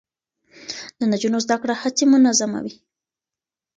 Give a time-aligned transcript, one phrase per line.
[0.99, 2.73] د نجونو زده کړه هڅې منظموي.